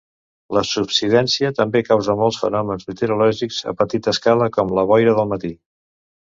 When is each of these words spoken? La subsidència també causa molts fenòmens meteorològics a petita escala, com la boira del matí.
La 0.57 0.61
subsidència 0.69 1.51
també 1.59 1.83
causa 1.89 2.15
molts 2.23 2.41
fenòmens 2.45 2.89
meteorològics 2.89 3.61
a 3.73 3.77
petita 3.85 4.17
escala, 4.17 4.51
com 4.59 4.77
la 4.81 4.89
boira 4.95 5.17
del 5.23 5.33
matí. 5.39 5.57